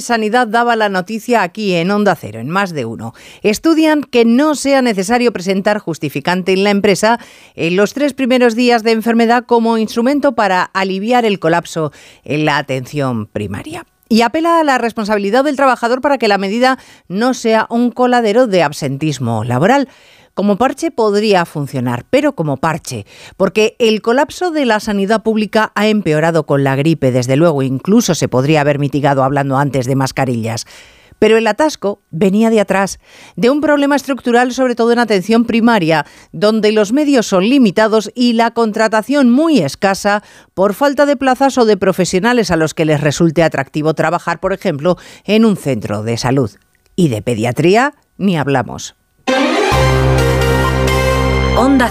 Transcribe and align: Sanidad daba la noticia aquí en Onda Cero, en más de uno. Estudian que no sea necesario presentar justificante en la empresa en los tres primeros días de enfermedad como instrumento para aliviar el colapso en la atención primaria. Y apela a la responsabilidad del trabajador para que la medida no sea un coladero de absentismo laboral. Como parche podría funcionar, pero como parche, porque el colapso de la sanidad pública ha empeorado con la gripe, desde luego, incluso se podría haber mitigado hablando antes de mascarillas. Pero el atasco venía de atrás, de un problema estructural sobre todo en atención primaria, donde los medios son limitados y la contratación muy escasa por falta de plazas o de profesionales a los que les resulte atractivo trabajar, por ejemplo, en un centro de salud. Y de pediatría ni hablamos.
Sanidad 0.00 0.46
daba 0.46 0.76
la 0.76 0.88
noticia 0.88 1.42
aquí 1.42 1.74
en 1.74 1.90
Onda 1.90 2.14
Cero, 2.14 2.40
en 2.40 2.50
más 2.50 2.72
de 2.72 2.84
uno. 2.84 3.14
Estudian 3.42 4.02
que 4.02 4.24
no 4.24 4.54
sea 4.54 4.82
necesario 4.82 5.32
presentar 5.32 5.78
justificante 5.78 6.52
en 6.52 6.64
la 6.64 6.70
empresa 6.70 7.18
en 7.54 7.76
los 7.76 7.94
tres 7.94 8.14
primeros 8.14 8.54
días 8.54 8.82
de 8.82 8.92
enfermedad 8.92 9.44
como 9.46 9.78
instrumento 9.78 10.34
para 10.34 10.62
aliviar 10.62 11.24
el 11.24 11.38
colapso 11.38 11.92
en 12.24 12.44
la 12.44 12.58
atención 12.58 13.26
primaria. 13.26 13.86
Y 14.08 14.22
apela 14.22 14.60
a 14.60 14.64
la 14.64 14.78
responsabilidad 14.78 15.44
del 15.44 15.56
trabajador 15.56 16.00
para 16.00 16.18
que 16.18 16.28
la 16.28 16.38
medida 16.38 16.78
no 17.08 17.34
sea 17.34 17.66
un 17.68 17.90
coladero 17.90 18.46
de 18.46 18.62
absentismo 18.62 19.44
laboral. 19.44 19.88
Como 20.34 20.56
parche 20.56 20.92
podría 20.92 21.44
funcionar, 21.44 22.04
pero 22.08 22.34
como 22.34 22.58
parche, 22.58 23.06
porque 23.36 23.74
el 23.80 24.00
colapso 24.02 24.52
de 24.52 24.66
la 24.66 24.78
sanidad 24.78 25.24
pública 25.24 25.72
ha 25.74 25.88
empeorado 25.88 26.46
con 26.46 26.62
la 26.62 26.76
gripe, 26.76 27.10
desde 27.10 27.34
luego, 27.34 27.62
incluso 27.62 28.14
se 28.14 28.28
podría 28.28 28.60
haber 28.60 28.78
mitigado 28.78 29.24
hablando 29.24 29.58
antes 29.58 29.86
de 29.86 29.96
mascarillas. 29.96 30.64
Pero 31.18 31.36
el 31.36 31.46
atasco 31.46 32.02
venía 32.10 32.50
de 32.50 32.60
atrás, 32.60 32.98
de 33.36 33.50
un 33.50 33.60
problema 33.60 33.96
estructural 33.96 34.52
sobre 34.52 34.74
todo 34.74 34.92
en 34.92 34.98
atención 34.98 35.44
primaria, 35.44 36.06
donde 36.32 36.72
los 36.72 36.92
medios 36.92 37.26
son 37.26 37.48
limitados 37.48 38.10
y 38.14 38.34
la 38.34 38.52
contratación 38.52 39.30
muy 39.30 39.58
escasa 39.58 40.22
por 40.54 40.74
falta 40.74 41.06
de 41.06 41.16
plazas 41.16 41.58
o 41.58 41.64
de 41.64 41.76
profesionales 41.76 42.50
a 42.50 42.56
los 42.56 42.74
que 42.74 42.84
les 42.84 43.00
resulte 43.00 43.42
atractivo 43.42 43.94
trabajar, 43.94 44.40
por 44.40 44.52
ejemplo, 44.52 44.96
en 45.24 45.44
un 45.44 45.56
centro 45.56 46.02
de 46.02 46.16
salud. 46.16 46.50
Y 46.96 47.08
de 47.08 47.22
pediatría 47.22 47.94
ni 48.16 48.36
hablamos. 48.36 48.96